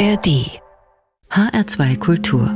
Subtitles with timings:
[0.00, 0.28] ARD
[1.28, 2.46] HR2 Kultur.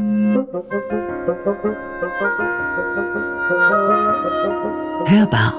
[5.07, 5.53] Hörbar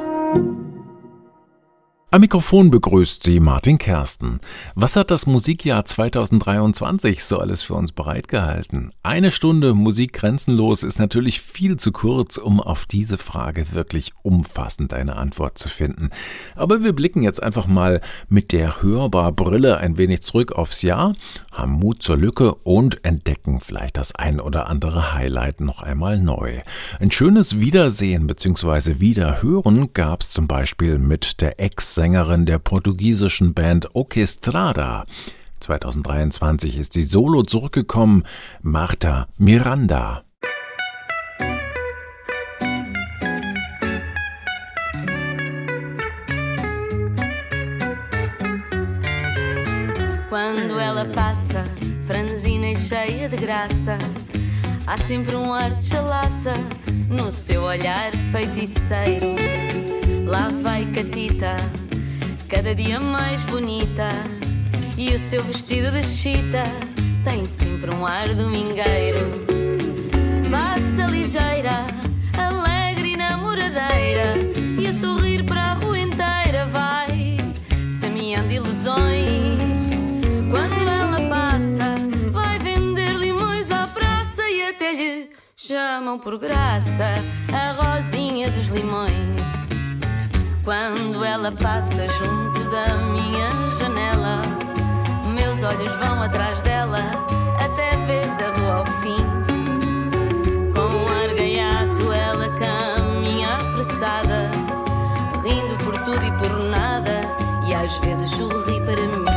[2.16, 4.40] am Mikrofon begrüßt Sie Martin Kersten.
[4.74, 8.94] Was hat das Musikjahr 2023 so alles für uns bereitgehalten?
[9.04, 14.94] Eine Stunde Musik grenzenlos ist natürlich viel zu kurz, um auf diese Frage wirklich umfassend
[14.94, 16.10] eine Antwort zu finden.
[16.56, 18.00] Aber wir blicken jetzt einfach mal
[18.30, 21.16] mit der Hörbar-Brille ein wenig zurück aufs Jahr,
[21.52, 26.60] haben Mut zur Lücke und entdecken vielleicht das ein oder andere Highlight noch einmal neu.
[26.98, 29.02] Ein schönes Wiedersehen bzw.
[29.02, 35.06] Wiederhören gab es zum Beispiel mit der Ex- Sängerin der portugiesischen Band Orquestrada.
[35.60, 38.28] 2023 ist sie solo zurückgekommen,
[38.62, 40.24] Marta Miranda.
[50.30, 51.66] Quando ela passa,
[52.06, 53.98] franzina e cheia de graça,
[54.86, 56.54] há sempre um ar de chalaça
[57.10, 59.36] no seu olhar feiticeiro.
[60.28, 61.85] Lá vai Catita
[62.48, 64.10] cada dia mais bonita.
[64.98, 66.64] E o seu vestido de chita
[67.24, 69.20] tem sempre um ar domingueiro.
[70.50, 71.86] Passa ligeira,
[72.38, 74.36] alegre e namoradeira,
[74.80, 77.38] e a sorrir para a rua inteira vai,
[78.00, 79.90] semeando ilusões.
[80.50, 81.98] Quando ela passa,
[82.32, 87.16] vai vender limões à praça e até lhe chamam por graça
[87.54, 89.65] a rosinha dos limões.
[90.66, 94.42] Quando ela passa junto da minha janela,
[95.32, 97.02] meus olhos vão atrás dela
[97.64, 99.16] até ver da rua ao fim.
[100.74, 104.50] Com ar gaiato ela caminha apressada,
[105.44, 107.22] rindo por tudo e por nada,
[107.68, 109.35] e às vezes sorri para mim.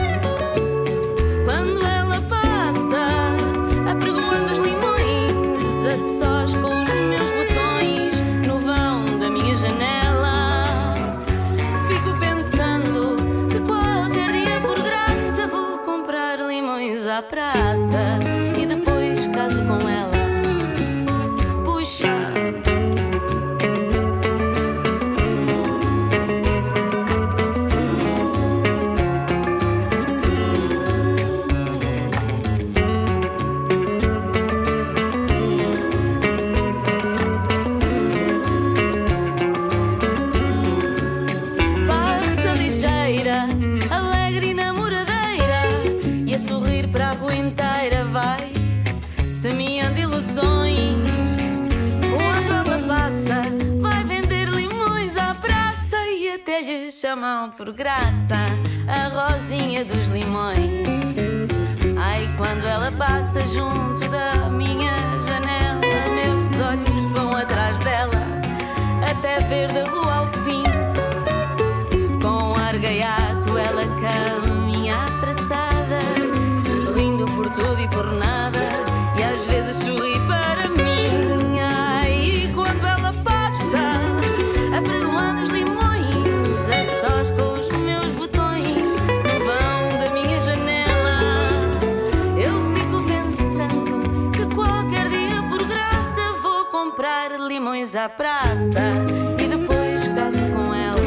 [57.56, 58.36] Por graça
[58.86, 60.86] a rosinha dos limões.
[61.96, 65.80] Ai, quando ela passa junto da minha janela,
[66.14, 68.12] meus olhos vão atrás dela
[69.08, 70.67] até ver da rua ao fim.
[98.08, 98.88] À praça
[99.38, 100.98] e depois caso com ela.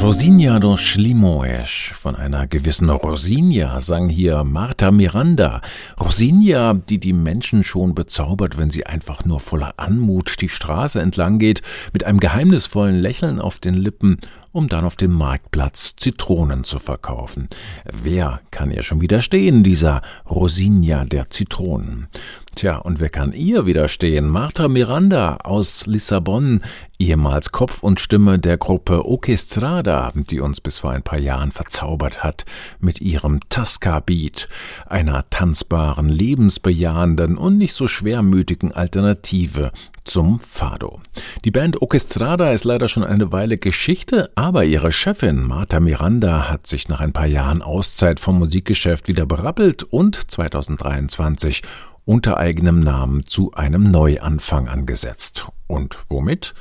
[0.00, 1.92] Rosinia dos Limoes.
[1.94, 5.60] Von einer gewissen Rosinia sang hier Marta Miranda.
[6.00, 11.38] Rosinia, die die Menschen schon bezaubert, wenn sie einfach nur voller Anmut die Straße entlang
[11.38, 11.62] geht,
[11.92, 14.18] mit einem geheimnisvollen Lächeln auf den Lippen,
[14.54, 17.48] um dann auf dem Marktplatz Zitronen zu verkaufen.
[17.92, 20.00] Wer kann ihr schon widerstehen, dieser
[20.30, 22.06] Rosinia der Zitronen?
[22.54, 24.28] Tja, und wer kann ihr widerstehen?
[24.28, 26.62] Marta Miranda aus Lissabon,
[27.00, 32.22] ehemals Kopf und Stimme der Gruppe Orchestrada, die uns bis vor ein paar Jahren verzaubert
[32.22, 32.44] hat
[32.78, 34.48] mit ihrem Tasca-Beat,
[34.86, 39.72] einer tanzbaren, lebensbejahenden und nicht so schwermütigen Alternative
[40.04, 41.00] zum Fado.
[41.44, 46.66] Die Band Orchestrada ist leider schon eine Weile Geschichte, aber ihre Chefin Marta Miranda hat
[46.66, 51.62] sich nach ein paar Jahren Auszeit vom Musikgeschäft wieder berappelt und 2023
[52.04, 55.46] unter eigenem Namen zu einem Neuanfang angesetzt.
[55.66, 56.52] Und womit?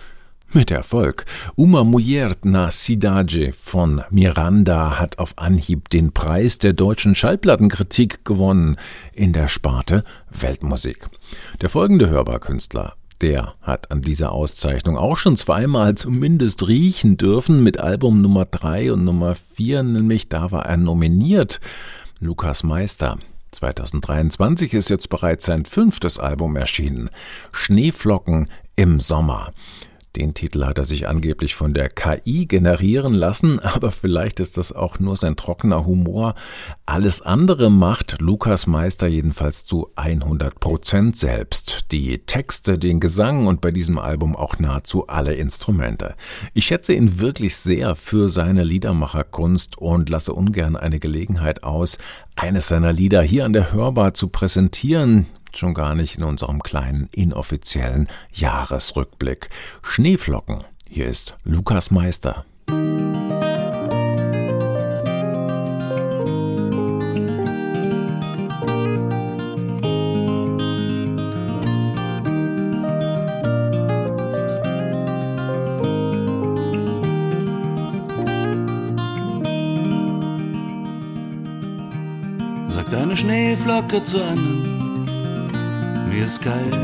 [0.53, 1.25] Mit Erfolg.
[1.55, 8.77] Uma Mulher na Cidade von Miranda hat auf Anhieb den Preis der deutschen Schallplattenkritik gewonnen
[9.11, 11.09] in der Sparte Weltmusik.
[11.61, 17.79] Der folgende Hörbarkünstler der hat an dieser Auszeichnung auch schon zweimal zumindest riechen dürfen mit
[17.79, 21.59] Album Nummer 3 und Nummer 4, nämlich da war er nominiert.
[22.19, 23.17] Lukas Meister.
[23.51, 27.09] 2023 ist jetzt bereits sein fünftes Album erschienen.
[27.51, 29.53] Schneeflocken im Sommer.
[30.15, 34.71] Den Titel hat er sich angeblich von der KI generieren lassen, aber vielleicht ist das
[34.71, 36.35] auch nur sein trockener Humor.
[36.85, 41.91] Alles andere macht Lukas Meister jedenfalls zu 100 Prozent selbst.
[41.91, 46.13] Die Texte, den Gesang und bei diesem Album auch nahezu alle Instrumente.
[46.53, 51.97] Ich schätze ihn wirklich sehr für seine Liedermacherkunst und lasse ungern eine Gelegenheit aus,
[52.35, 55.25] eines seiner Lieder hier an der Hörbar zu präsentieren
[55.57, 59.49] schon gar nicht in unserem kleinen inoffiziellen Jahresrückblick.
[59.81, 60.63] Schneeflocken.
[60.89, 62.45] Hier ist Lukas Meister.
[82.67, 84.72] Sagt eine Schneeflocke zu einem
[86.13, 86.75] mir ist kalt.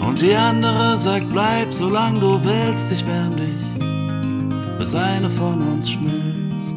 [0.00, 5.90] Und die andere sagt, bleib, solange du willst, ich wärm dich, bis eine von uns
[5.90, 6.76] schmilzt.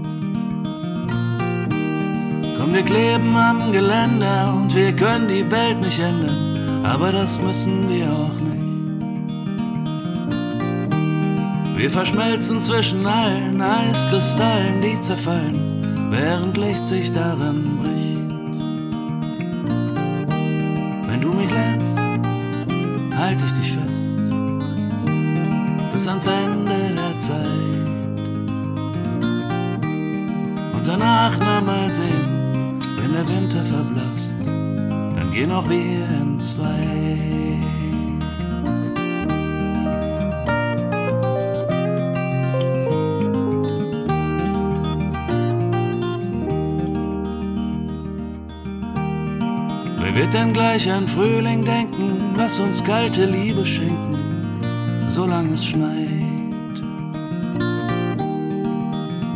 [2.57, 7.89] Komm, wir kleben am Geländer und wir können die Welt nicht ändern, aber das müssen
[7.89, 8.51] wir auch nicht.
[11.77, 15.80] Wir verschmelzen zwischen allen Eiskristallen, die zerfallen
[16.11, 18.31] während Licht sich darin bricht.
[21.07, 21.97] Wenn du mich lässt,
[23.17, 24.19] halte ich dich fest,
[25.93, 27.87] bis ans Ende der Zeit.
[30.73, 37.80] Und danach noch mal sehen, wenn der Winter verblasst, dann gehen auch wir in zwei.
[50.15, 54.17] Wird denn gleich an Frühling denken, lass uns kalte Liebe schenken,
[55.07, 56.11] solange es schneit.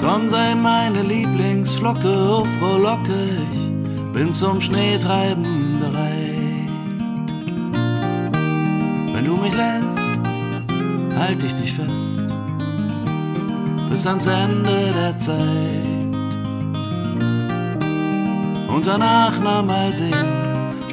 [0.02, 6.26] Komm, sei meine Lieblingsflocke, oh frohlocke, ich bin zum Schneetreiben bereit.
[9.14, 10.22] Wenn du mich lässt,
[11.18, 12.24] halt ich dich fest,
[13.90, 16.06] bis ans Ende der Zeit.
[18.68, 20.45] Und danach noch mal sehen,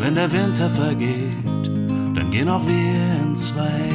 [0.03, 1.47] wenn der Winter vergeht,
[2.17, 3.92] dann gehen auch wir in zwei.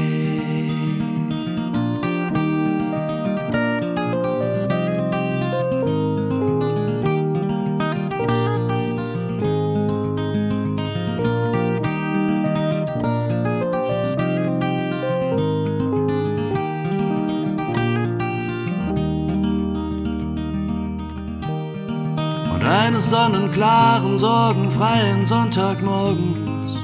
[23.98, 26.78] Sonnenklaren, sorgenfreien Sonntagmorgens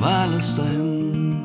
[0.00, 1.42] war alles dahin.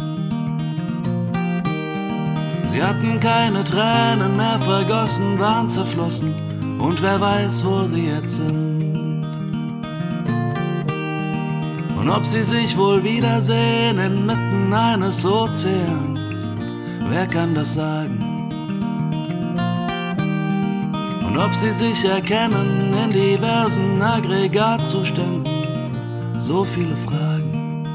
[2.63, 6.33] Sie hatten keine Tränen mehr vergossen, waren zerflossen
[6.79, 9.25] und wer weiß, wo sie jetzt sind.
[11.97, 16.53] Und ob sie sich wohl wiedersehen inmitten eines Ozeans,
[17.09, 18.06] wer kann das sagen?
[21.37, 25.45] Ob sie sich erkennen in diversen Aggregatzuständen.
[26.39, 27.85] So viele Fragen.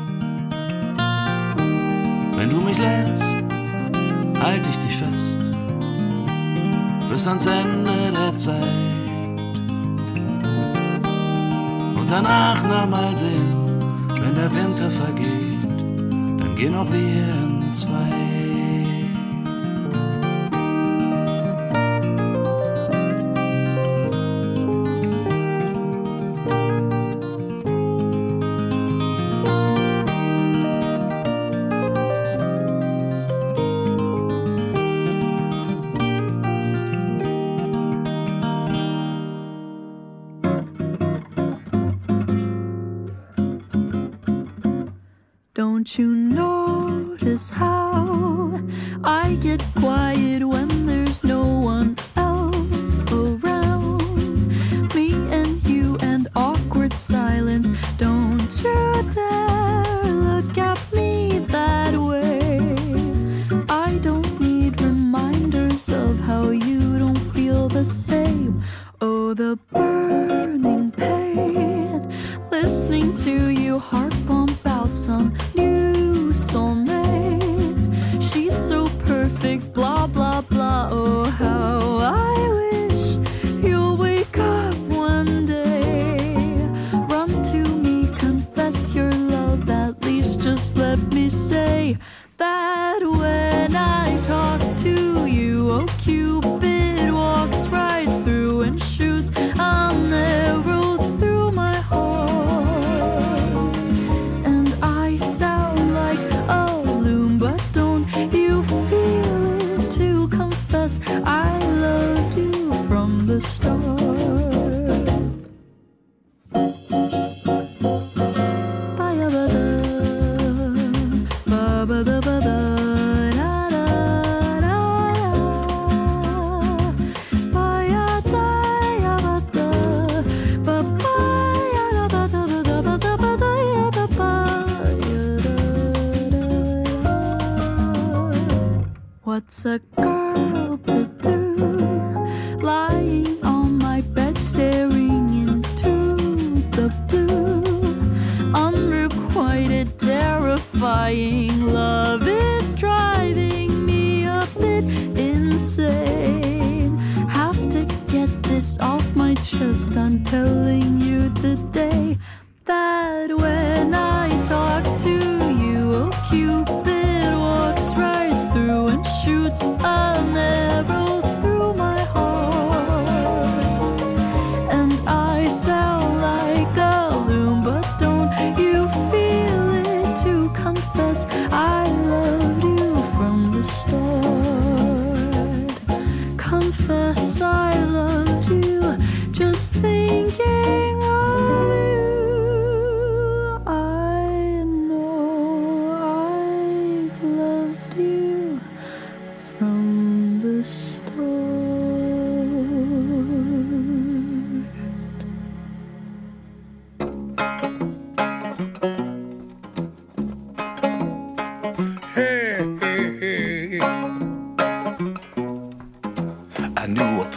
[2.36, 3.42] Wenn du mich lässt,
[4.40, 5.38] halt ich dich fest,
[7.10, 8.62] bis ans Ende der Zeit.
[11.96, 13.78] Und danach noch mal sehen,
[14.20, 15.80] wenn der Winter vergeht,
[16.38, 18.41] dann gehen auch wir in zwei.
[45.98, 48.58] You notice how
[49.04, 50.21] I get quiet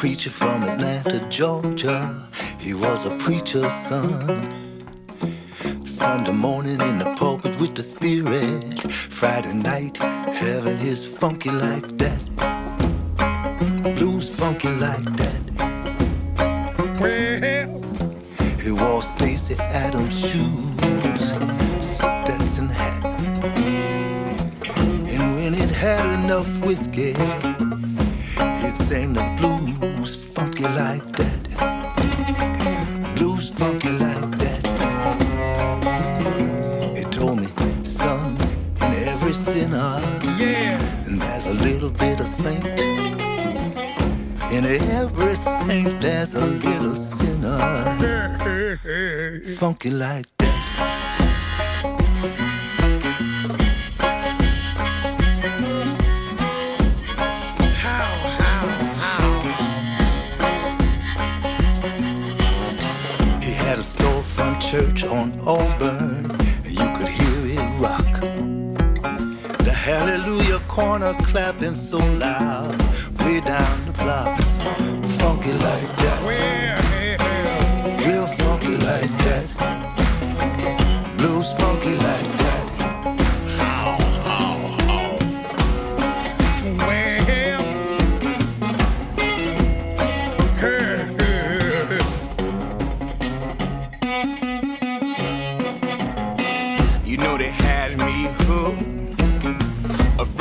[0.06, 2.16] preacher from Atlanta, Georgia.
[2.60, 4.20] He was a preacher's son.
[5.84, 8.84] Sunday morning in the pulpit with the spirit.
[8.92, 12.25] Friday night, heaven is funky like that.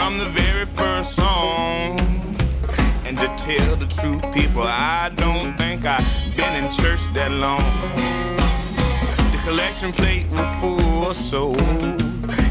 [0.05, 1.99] From the very first song.
[3.07, 6.05] And to tell the truth, people, I don't think I've
[6.37, 7.65] been in church that long.
[9.33, 11.55] The collection plate was full, so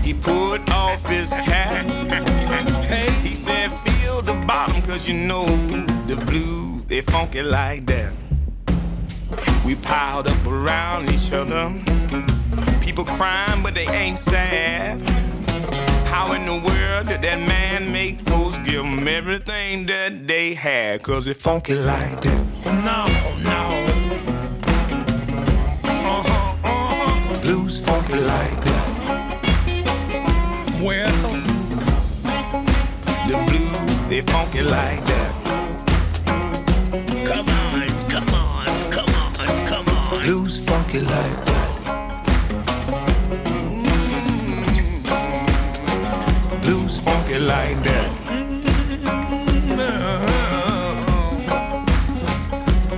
[0.02, 1.86] he put off his hat.
[3.22, 5.46] He said, feel the bottom, cause you know
[6.08, 8.14] the blue, they funky like that.
[9.64, 11.72] We piled up around each other.
[12.82, 15.00] People crying, but they ain't sad.
[16.14, 21.02] How in the world did that man make folks give them everything that they had?
[21.02, 22.40] Cause it funky like that.
[22.66, 23.08] No,
[23.50, 23.62] no.
[25.84, 27.42] Uh-huh, uh-huh.
[27.42, 28.86] Blues funky like that.
[30.84, 31.12] Well,
[33.28, 35.32] the blues, they funky like that.
[37.26, 40.22] Come on, come on, come on, come on.
[40.22, 41.53] Blues funky like that.
[47.44, 48.10] like that.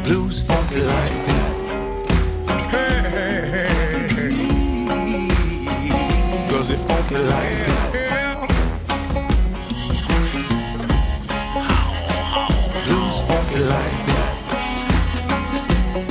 [0.04, 1.56] Blues funky like that.
[2.72, 3.66] Hey,
[6.70, 7.90] it funky like that.
[12.86, 14.34] Blues funky like that.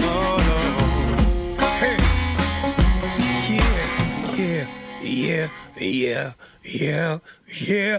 [0.01, 0.59] Oh, no.
[1.81, 1.99] hey.
[3.55, 3.79] Yeah,
[4.41, 4.67] yeah,
[5.03, 5.49] yeah,
[5.85, 6.33] yeah
[6.65, 7.19] yeah,
[7.61, 7.99] yeah.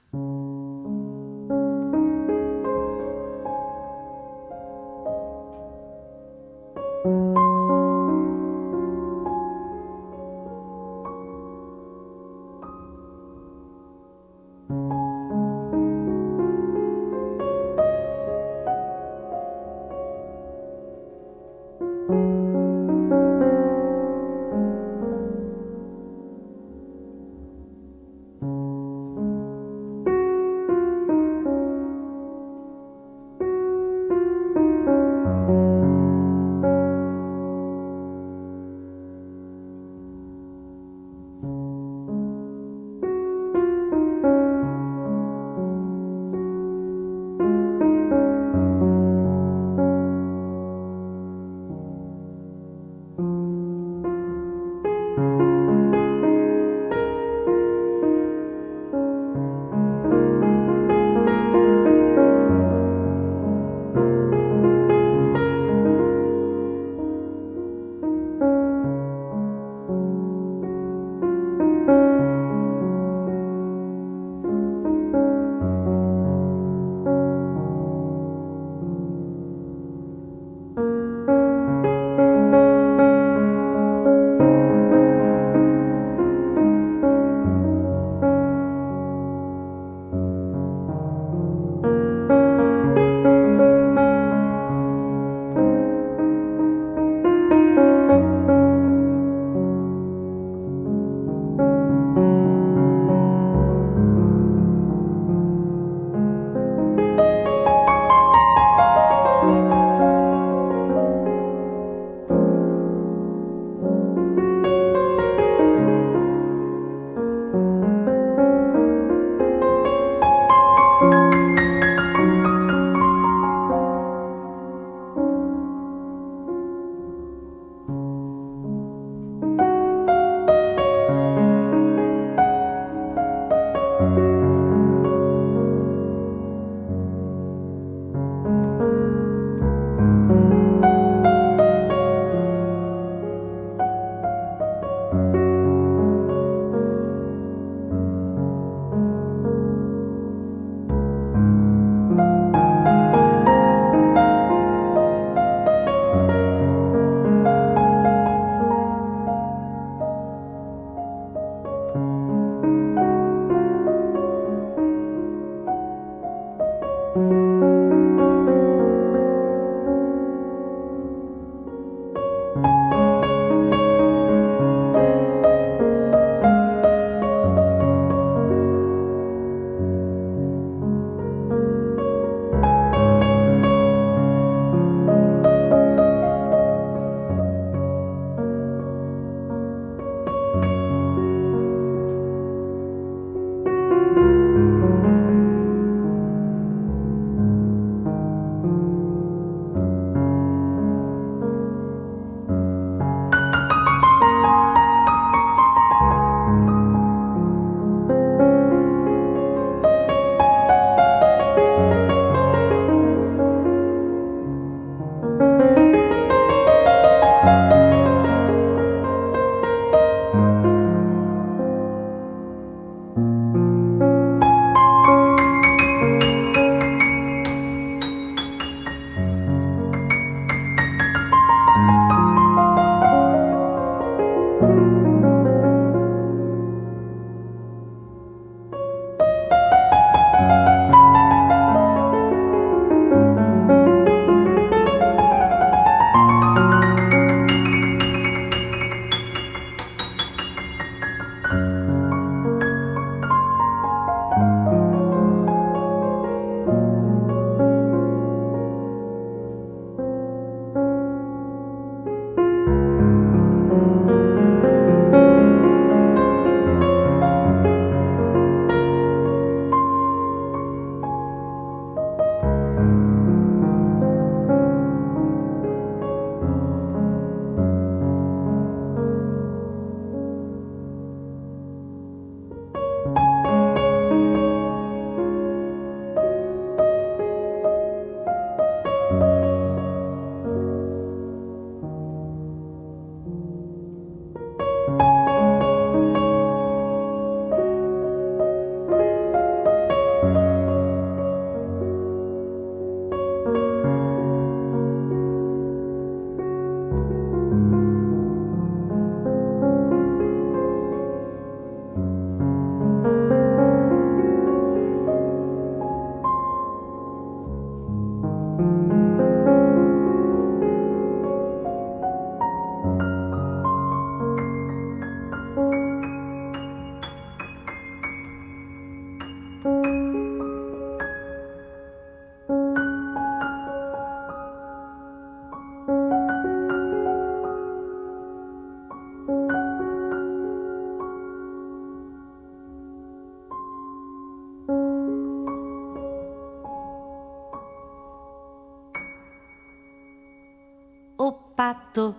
[351.91, 352.15] Pato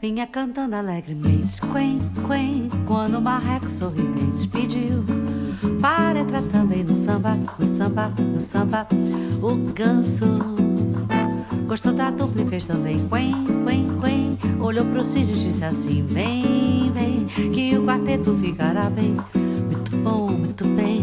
[0.00, 5.04] vinha cantando alegremente, quen, quen, quando o marreco sorridente pediu.
[5.80, 8.86] Para entrar também no samba, no samba, no samba,
[9.42, 10.26] o ganso.
[11.66, 13.32] Gostou da dupla e fez também quen,
[13.64, 19.16] quen, quen, olhou pro Cid e disse assim, vem, vem, que o quarteto ficará bem,
[19.34, 20.95] muito bom, muito bem,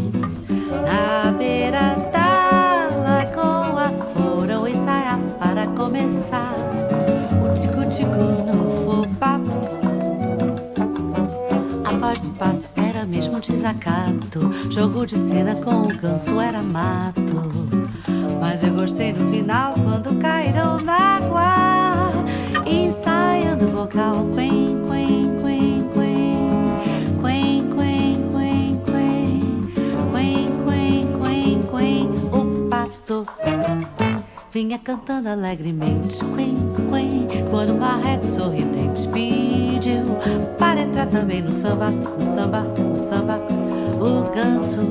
[14.34, 14.72] desacato.
[14.72, 17.52] Jogo de cena com o ganso era mato.
[18.40, 22.12] Mas eu gostei no final quando caíram na água.
[22.66, 24.28] Ensaiando o vocal.
[24.36, 27.22] Quen, quen, quen, quen.
[27.22, 29.72] Quen, quen, quen, quen.
[30.12, 32.10] Quen, quen, quen, quen.
[32.32, 33.26] O pato
[34.52, 36.24] vinha cantando alegremente.
[36.36, 36.56] Quen,
[36.90, 37.28] quen.
[37.50, 40.18] Quando o marreco sorridente pediu
[40.58, 43.43] para entrar também no samba, no samba, no samba.
[44.04, 44.82] O ganso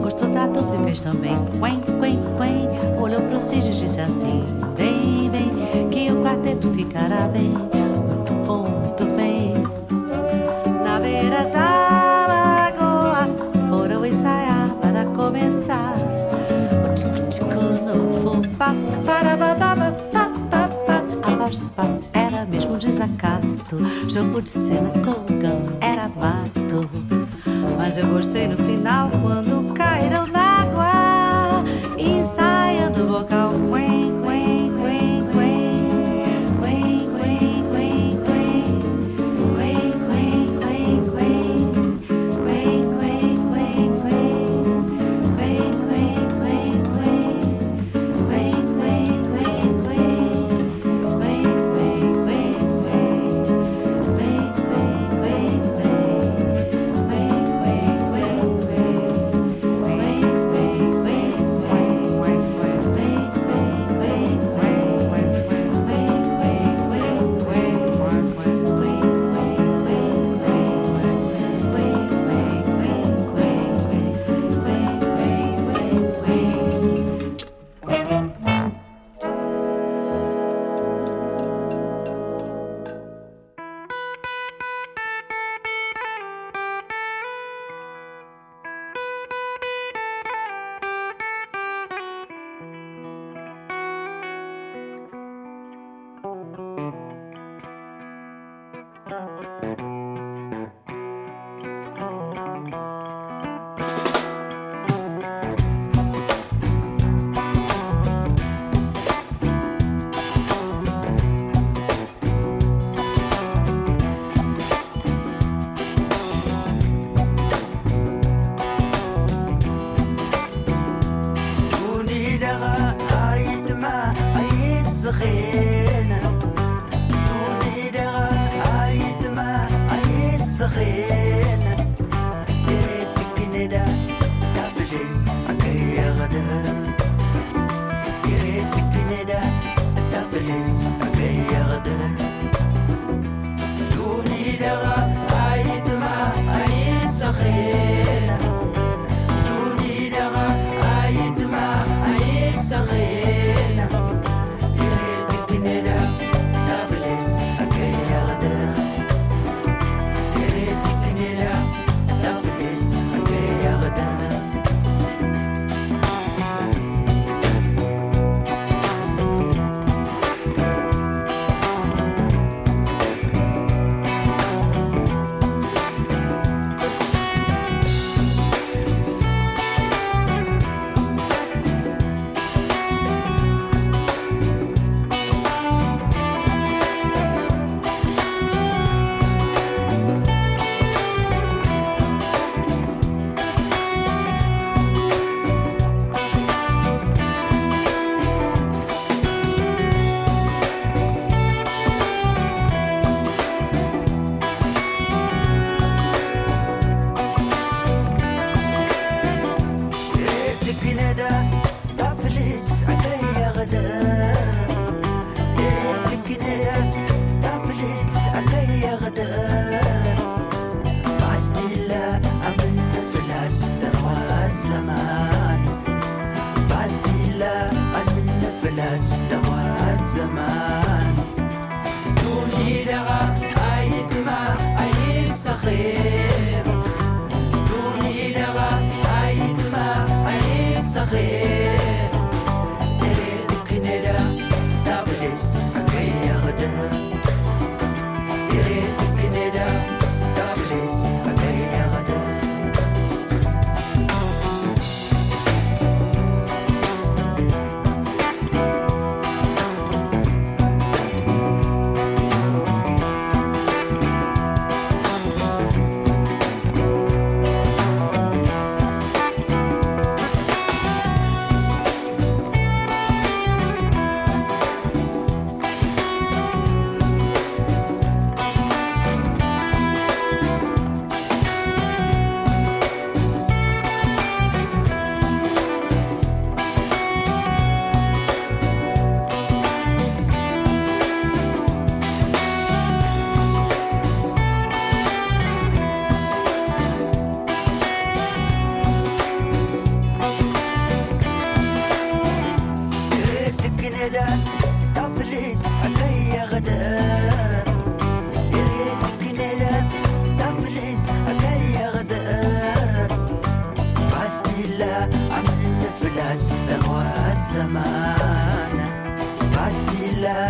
[0.00, 1.34] gostou da dupla e fez também.
[1.58, 3.00] Quen, quen, quen.
[3.02, 4.44] Olhou pro Cid e disse assim:
[4.76, 5.50] Vem, vem,
[5.90, 7.48] que o quarteto ficará bem.
[7.48, 9.54] Muito bom, muito bem.
[10.84, 13.26] Na beira da lagoa
[13.68, 15.96] foram ensaiar para começar.
[16.88, 18.72] O tico-tico no fubá.
[19.04, 21.02] Parabadaba, pa, pa.
[21.24, 21.60] A voz
[22.12, 23.78] era mesmo desacato.
[24.08, 26.41] Jogo de cena com o ganso era mato.
[28.02, 31.64] Eu gostei no final quando caíram na água.
[31.96, 33.51] Ensaiando vocal.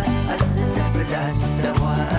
[0.01, 2.12] at nanabalas na wala.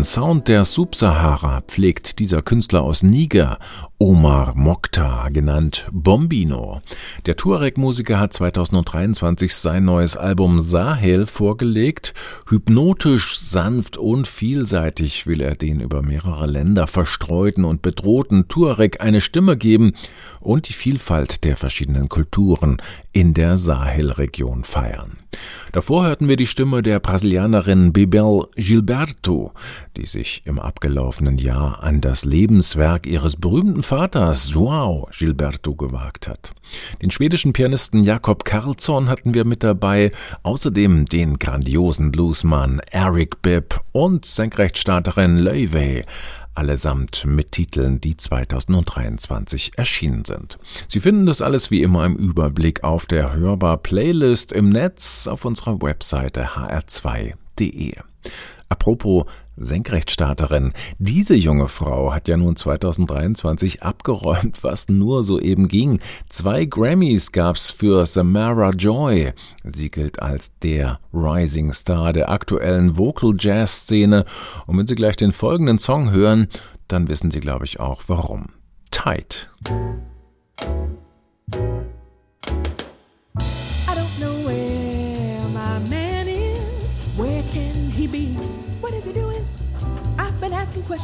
[0.00, 3.58] Den Sound der Subsahara pflegt dieser Künstler aus Niger,
[4.02, 6.80] Omar Mokhtar, genannt Bombino.
[7.26, 12.14] Der Tuareg-Musiker hat 2023 sein neues Album Sahel vorgelegt.
[12.48, 19.20] Hypnotisch, sanft und vielseitig will er den über mehrere Länder verstreuten und bedrohten Tuareg eine
[19.20, 19.92] Stimme geben
[20.40, 22.78] und die Vielfalt der verschiedenen Kulturen
[23.12, 25.18] in der Sahelregion feiern.
[25.72, 29.52] Davor hörten wir die Stimme der Brasilianerin Bebel Gilberto,
[29.96, 36.52] die sich im abgelaufenen Jahr an das Lebenswerk ihres berühmten Vaters João Gilberto gewagt hat.
[37.02, 40.12] Den schwedischen Pianisten Jakob Karlsson hatten wir mit dabei,
[40.44, 46.04] außerdem den grandiosen Bluesmann Eric Bibb und Senkrechtstarterin Löwe
[46.54, 50.58] allesamt mit Titeln, die 2023 erschienen sind.
[50.86, 55.82] Sie finden das alles wie immer im Überblick auf der Hörbar-Playlist im Netz auf unserer
[55.82, 57.94] Webseite hr2.de.
[58.68, 59.24] Apropos
[59.60, 66.00] Senkrechtstarterin, diese junge Frau hat ja nun 2023 abgeräumt, was nur so eben ging.
[66.28, 69.32] Zwei Grammys gab's für Samara Joy.
[69.64, 74.24] Sie gilt als der Rising Star der aktuellen Vocal Jazz Szene.
[74.66, 76.48] Und wenn Sie gleich den folgenden Song hören,
[76.88, 78.46] dann wissen Sie, glaube ich, auch warum.
[78.90, 79.50] Tight.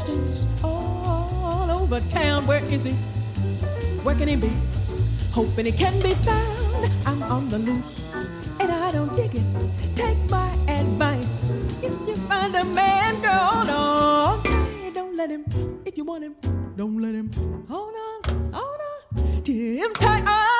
[0.06, 2.46] Questions all over town.
[2.46, 2.92] Where is he?
[4.04, 4.52] Where can he be?
[5.32, 6.92] Hoping he can be found.
[7.06, 8.12] I'm on the loose
[8.60, 9.42] and I don't dig it.
[9.96, 11.50] Take my advice.
[11.82, 14.42] If you find a man, girl, on.
[14.94, 15.44] Don't let him.
[15.84, 16.36] If you want him,
[16.76, 17.30] don't let him.
[17.68, 18.80] Hold on, hold
[19.16, 19.42] on.
[19.42, 20.55] Tim tight.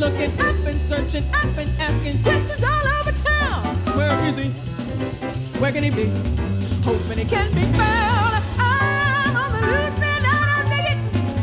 [0.00, 0.32] Looking.
[0.40, 3.76] up and searching, up and asking questions all over town.
[3.98, 4.48] Where is he?
[5.60, 6.06] Where can he be?
[6.82, 8.42] Hoping he can be found.
[8.58, 10.98] I'm on the loose and I don't dig it.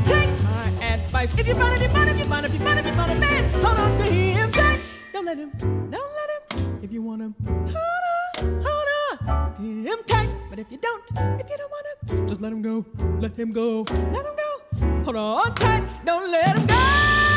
[0.09, 1.37] Take my advice.
[1.37, 3.11] If you find it, you find it, you find it, you find it, you find
[3.11, 4.79] a man, hold on to him tight.
[5.13, 5.51] Don't let him,
[5.91, 6.79] don't let him.
[6.81, 8.03] If you want him, hold
[8.37, 10.29] on, hold on to him tight.
[10.49, 11.03] But if you don't,
[11.39, 12.83] if you don't want him, just let him go,
[13.19, 15.03] let him go, let him go.
[15.03, 17.36] Hold on tight, don't let him go.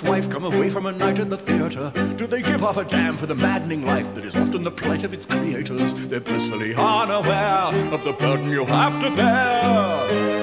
[0.00, 1.92] from a night at the theatre?
[2.16, 5.04] Do they give off a damn for the maddening life that is often the plight
[5.04, 5.94] of its creators?
[5.94, 10.34] They're blissfully unaware of the burden you have to bear.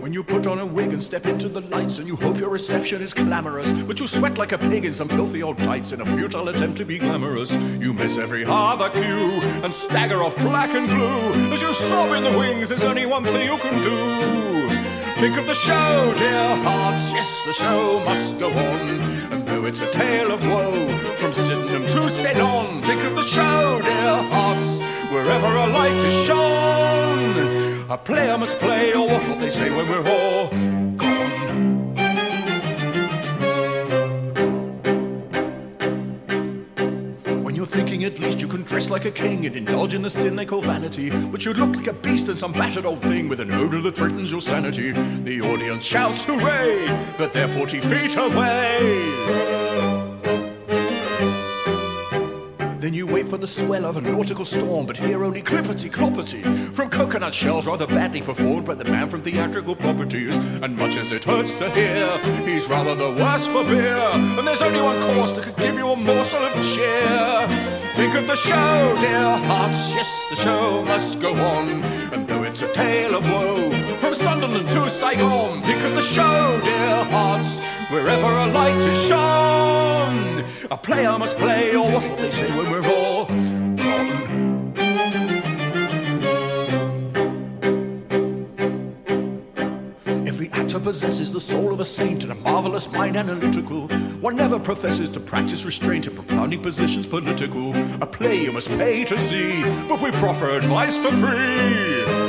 [0.00, 2.50] When you put on a wig and step into the lights and you hope your
[2.50, 6.00] reception is glamorous, but you sweat like a pig in some filthy old tights in
[6.02, 7.54] a futile attempt to be glamorous.
[7.54, 12.24] You miss every other cue and stagger off black and blue as you sob in
[12.24, 12.68] the wings.
[12.68, 14.67] There's only one thing you can do.
[15.18, 17.10] Think of the show, dear hearts.
[17.10, 19.00] Yes, the show must go on.
[19.32, 23.80] And though it's a tale of woe, from Sydenham to Ceylon, think of the show,
[23.82, 24.78] dear hearts.
[25.10, 27.90] wherever a light is shone.
[27.90, 30.77] A player must play, or what will they say when we're all
[38.08, 40.62] at least you can dress like a king and indulge in the sin they call
[40.62, 43.82] vanity, but you look like a beast and some battered old thing with an odor
[43.82, 44.92] that threatens your sanity.
[44.92, 46.86] The audience shouts hooray,
[47.18, 49.58] but they're 40 feet away.
[52.80, 56.74] Then you wait for the swell of a nautical storm, but hear only clippity cloppity
[56.74, 60.38] from coconut shells rather badly performed by the man from theatrical properties.
[60.38, 62.16] And much as it hurts to hear,
[62.46, 63.98] he's rather the worse for beer.
[64.14, 67.77] And there's only one course that could give you a morsel of cheer.
[67.98, 69.92] Think of the show, dear hearts.
[69.92, 71.82] Yes, the show must go on.
[72.12, 76.60] And though it's a tale of woe, from Sunderland to Saigon, think of the show,
[76.62, 77.58] dear hearts.
[77.90, 82.70] Wherever a light is shone, a player must play, or what will they say when
[82.70, 83.26] we're all
[90.82, 93.88] Possesses the soul of a saint and a marvelous mind analytical.
[94.20, 97.74] One never professes to practice restraint in propounding positions political.
[98.02, 102.27] A play you must pay to see, but we proffer advice for free.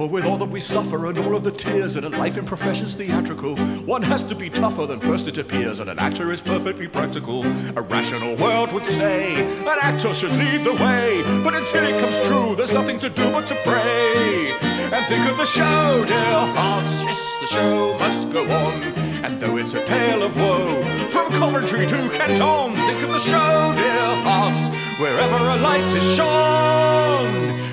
[0.00, 2.46] For with all that we suffer and all of the tears in a life in
[2.46, 6.40] professions theatrical, one has to be tougher than first it appears, and an actor is
[6.40, 7.44] perfectly practical.
[7.76, 12.18] A rational world would say an actor should lead the way, but until it comes
[12.26, 14.50] true, there's nothing to do but to pray.
[14.90, 18.82] And think of the show, dear hearts, yes, the show must go on.
[19.22, 23.74] And though it's a tale of woe, from Coventry to Canton, think of the show,
[23.76, 26.59] dear hearts, wherever a light is shone.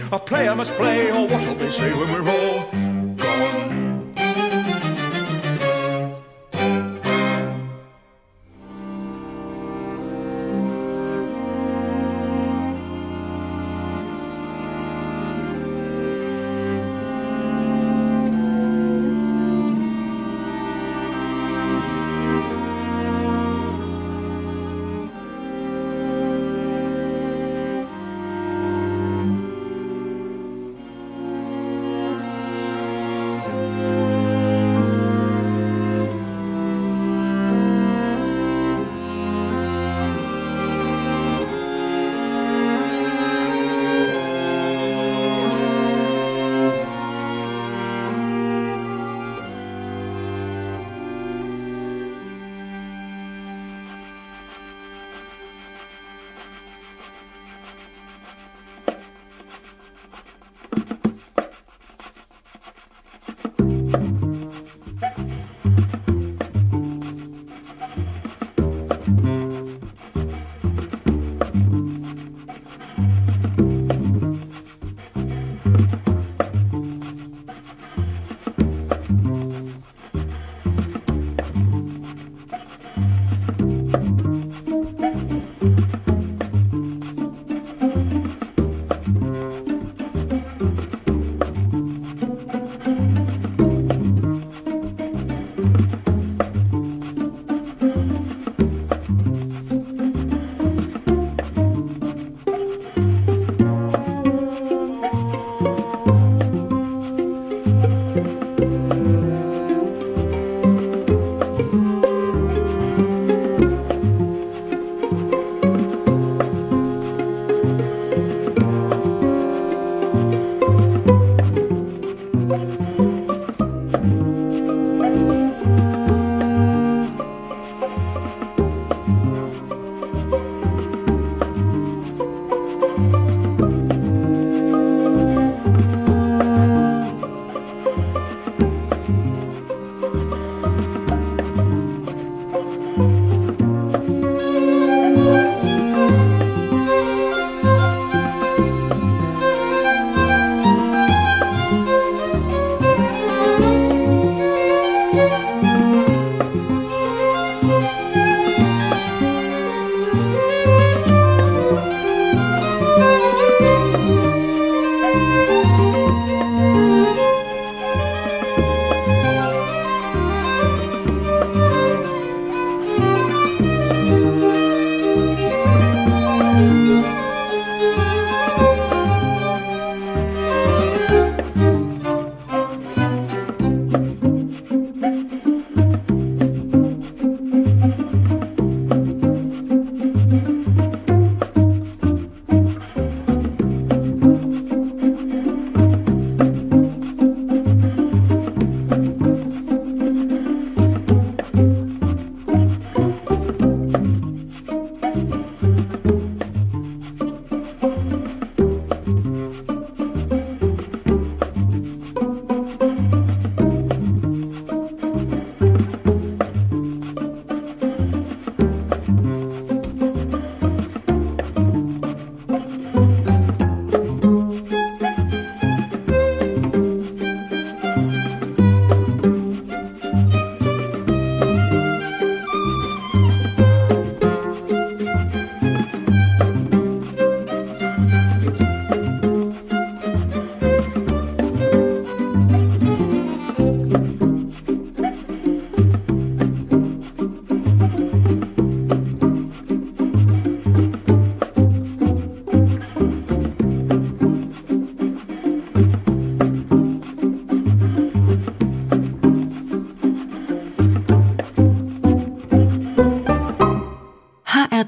[0.09, 2.76] A player must play, or what'll they say when we're all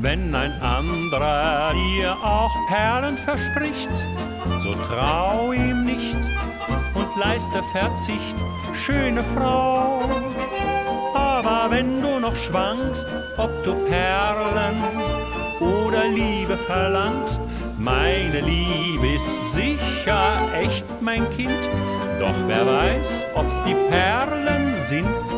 [0.00, 3.90] Wenn ein anderer dir auch Perlen verspricht,
[4.60, 6.16] so trau ihm nicht
[6.94, 8.36] und leiste Verzicht,
[8.74, 10.02] schöne Frau.
[11.14, 14.76] Aber wenn du noch schwankst, ob du Perlen
[15.60, 17.42] oder Liebe verlangst,
[17.78, 21.68] meine Liebe ist sicher echt, mein Kind,
[22.20, 25.37] doch wer weiß, ob's die Perlen sind.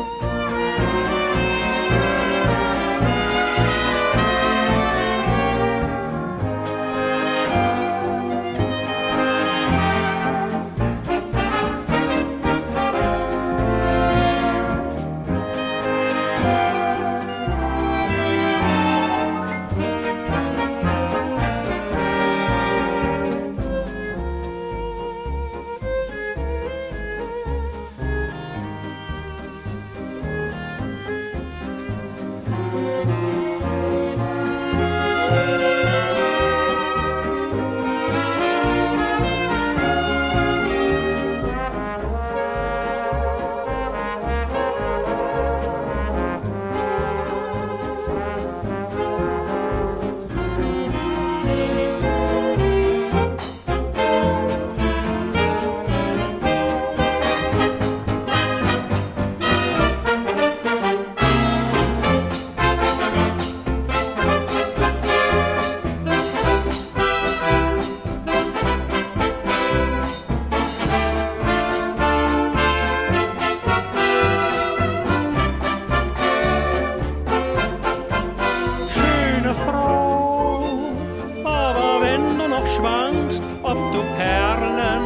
[83.91, 85.03] Du Perlen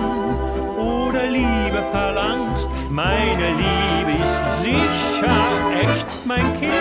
[0.77, 5.35] oder Liebe verlangst, meine Liebe ist sicher
[5.81, 6.71] echt, mein Kind.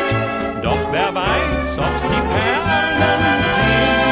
[0.62, 4.04] Doch wer weiß, ob's die Perlen sind.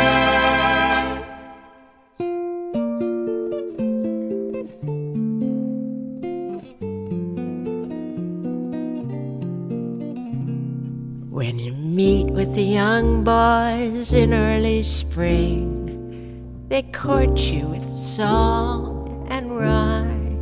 [11.30, 17.81] When you meet with the young boys in early spring, they court you with
[18.16, 20.36] song and rhyme,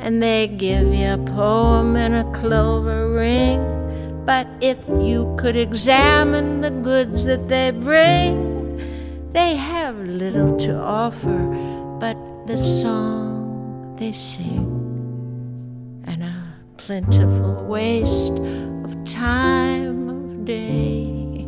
[0.00, 3.60] and they give you a poem and a clover ring.
[4.24, 8.80] But if you could examine the goods that they bring,
[9.34, 11.38] they have little to offer
[12.00, 12.16] but
[12.46, 14.64] the song they sing.
[16.06, 18.38] And a plentiful waste
[18.86, 21.46] of time of day,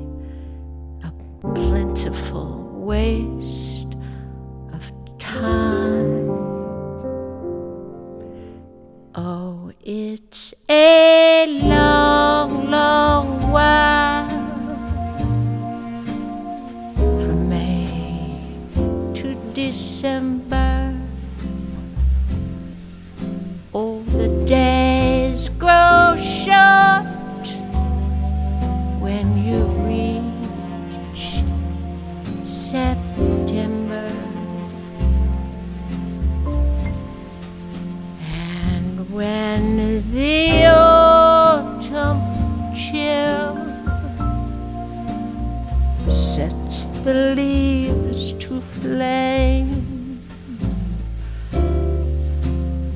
[1.03, 3.71] a plentiful waste
[5.43, 6.30] time.
[9.14, 10.91] Oh, it's a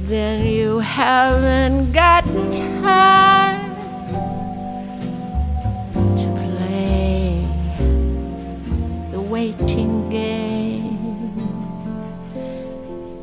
[0.06, 3.74] then you haven't got time
[6.16, 7.44] to play
[9.10, 10.96] the waiting game.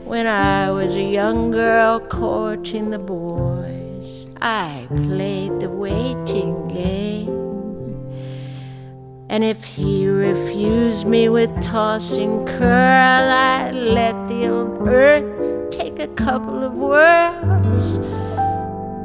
[0.04, 7.32] When I was a young girl courting the boys, I played the waiting game.
[9.30, 15.33] And if he refused me with tossing curl, I let the old earth
[16.00, 18.00] a couple of whirls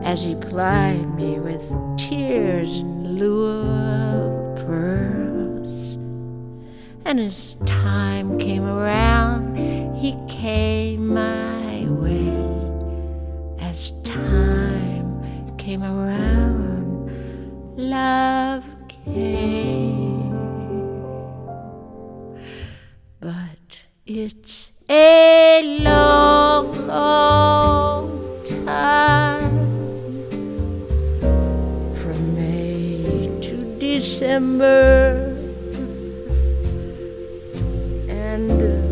[0.04, 5.94] as he plied me with tears in lieu of pearls.
[7.04, 9.56] And as time came around,
[9.96, 12.32] he came my way
[13.60, 17.10] as time came around.
[17.76, 20.32] Love came,
[23.20, 26.27] but it's a long,
[34.38, 34.54] And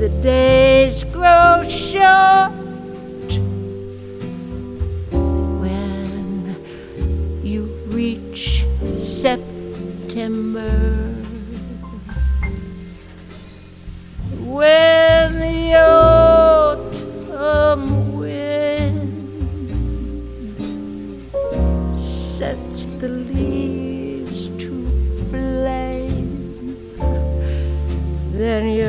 [0.00, 2.50] the days grow short
[5.62, 6.56] when
[7.44, 8.64] you reach
[8.98, 10.72] September.
[14.40, 15.05] When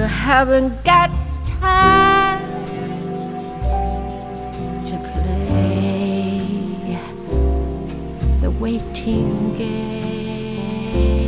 [0.07, 1.11] haven't got
[1.45, 2.41] time
[4.85, 6.99] to play
[8.41, 11.26] the waiting game.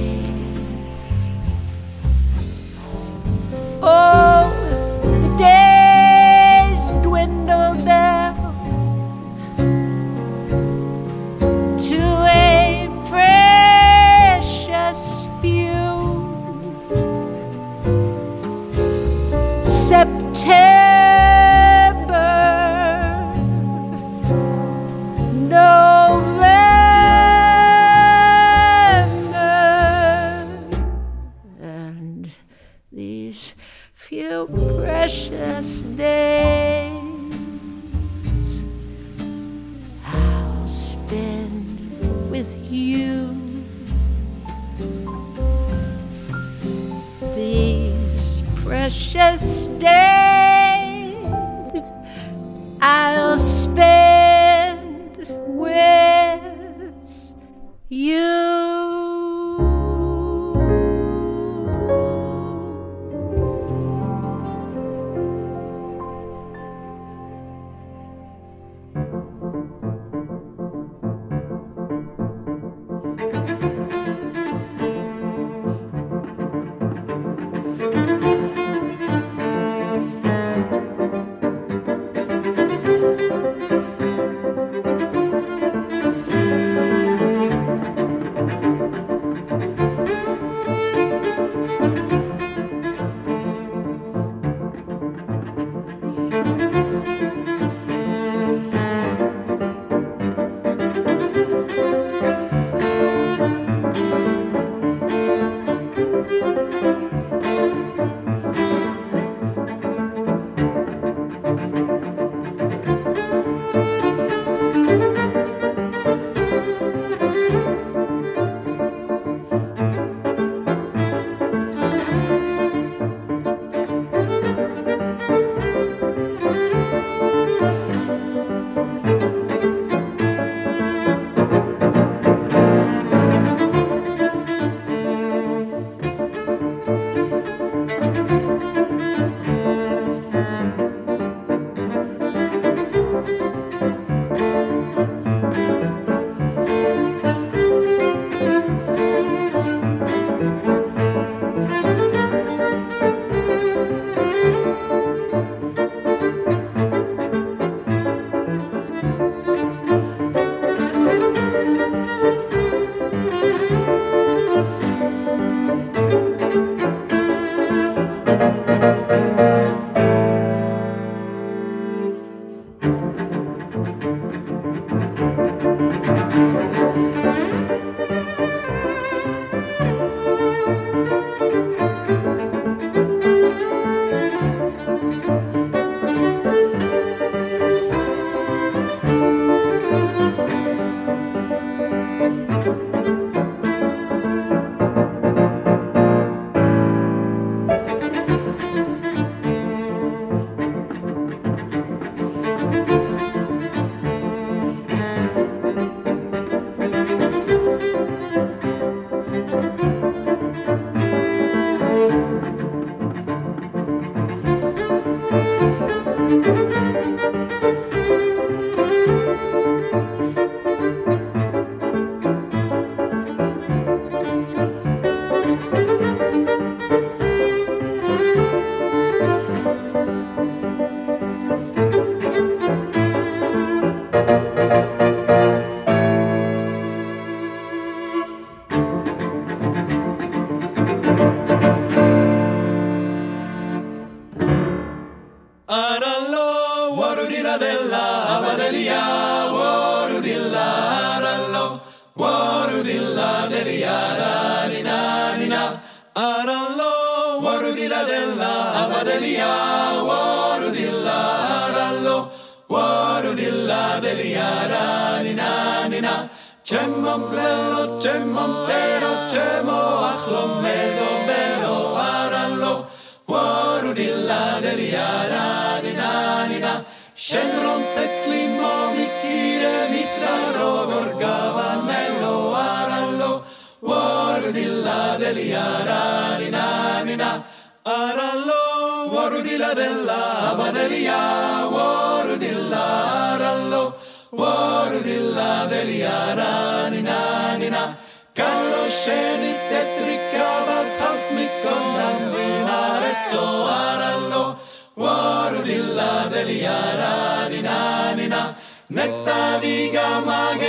[308.92, 310.69] Netta viga magedina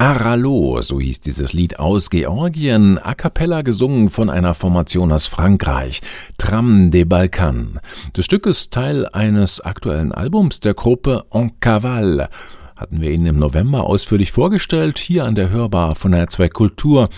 [0.00, 6.02] Arallo, so hieß dieses Lied aus Georgien, a cappella gesungen von einer Formation aus Frankreich,
[6.38, 7.80] Tram de Balkan.
[8.12, 12.28] Das Stück ist Teil eines aktuellen Albums der Gruppe En Cavale.
[12.76, 17.08] Hatten wir Ihnen im November ausführlich vorgestellt, hier an der Hörbar von der 2 Kultur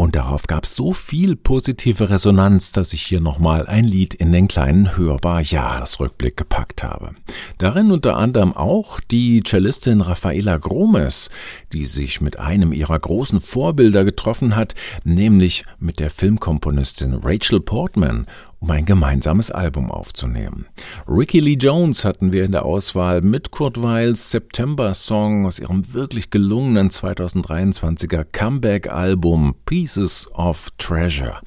[0.00, 4.30] und darauf gab es so viel positive Resonanz, dass ich hier nochmal ein Lied in
[4.30, 7.16] den kleinen Hörbar-Jahresrückblick gepackt habe.
[7.58, 11.30] Darin unter anderem auch die Cellistin Rafaela Gromes,
[11.72, 18.28] die sich mit einem ihrer großen Vorbilder getroffen hat, nämlich mit der Filmkomponistin Rachel Portman
[18.60, 20.66] um ein gemeinsames Album aufzunehmen.
[21.06, 26.30] Ricky Lee Jones hatten wir in der Auswahl mit Kurt Weils September-Song aus ihrem wirklich
[26.30, 31.40] gelungenen 2023er Comeback-Album Pieces of Treasure.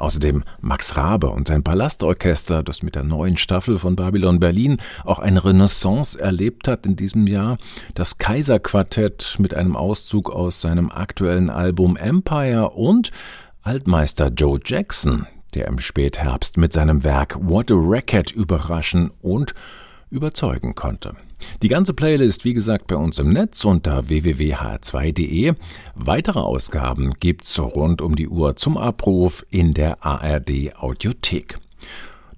[0.00, 5.18] Außerdem Max Rabe und sein Palastorchester, das mit der neuen Staffel von Babylon Berlin auch
[5.18, 7.58] eine Renaissance erlebt hat in diesem Jahr.
[7.94, 13.10] Das Kaiserquartett mit einem Auszug aus seinem aktuellen Album Empire und
[13.62, 19.54] Altmeister Joe Jackson, der im Spätherbst mit seinem Werk What a Record überraschen und
[20.10, 21.14] überzeugen konnte.
[21.62, 25.54] Die ganze Playlist, wie gesagt, bei uns im Netz unter www.hr2.de.
[25.94, 31.58] Weitere Ausgaben gibt's rund um die Uhr zum Abruf in der ARD Audiothek.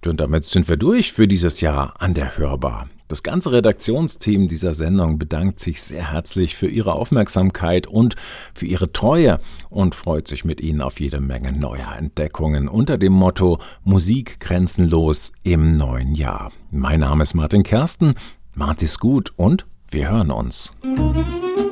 [0.05, 2.89] Und damit sind wir durch für dieses Jahr an der Hörbar.
[3.13, 8.17] Das ganze Redaktionsteam dieser Sendung bedankt sich sehr herzlich für Ihre Aufmerksamkeit und
[8.55, 9.39] für Ihre Treue
[9.69, 15.33] und freut sich mit Ihnen auf jede Menge neuer Entdeckungen unter dem Motto Musik grenzenlos
[15.43, 16.53] im neuen Jahr.
[16.71, 18.15] Mein Name ist Martin Kersten.
[18.55, 20.73] Macht es gut und wir hören uns.
[20.83, 21.72] Mehr